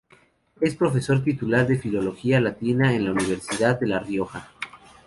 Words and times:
Es 0.59 0.73
profesor 0.75 1.23
titular 1.23 1.67
de 1.67 1.77
Filología 1.77 2.41
Latina 2.41 2.95
en 2.95 3.05
la 3.05 3.11
Universidad 3.11 3.79
de 3.79 3.85
La 3.85 3.99
Rioja. 3.99 4.49